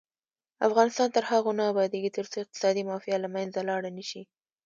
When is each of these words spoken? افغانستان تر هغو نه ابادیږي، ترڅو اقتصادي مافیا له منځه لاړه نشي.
افغانستان 0.67 1.07
تر 1.15 1.23
هغو 1.31 1.51
نه 1.59 1.63
ابادیږي، 1.71 2.09
ترڅو 2.17 2.37
اقتصادي 2.41 2.83
مافیا 2.89 3.17
له 3.21 3.29
منځه 3.35 3.59
لاړه 3.69 3.89
نشي. 3.97 4.21